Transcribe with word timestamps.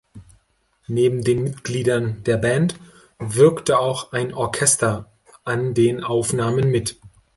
Neben 0.87 1.23
den 1.23 1.43
Mitgliedern 1.43 2.23
der 2.23 2.37
Band 2.37 2.75
wirkte 3.19 3.77
auch 3.77 4.13
ein 4.13 4.33
Orchester 4.33 5.11
an 5.43 5.75
den 5.75 6.03
Aufnahmen 6.03 6.71
mit. 6.71 6.99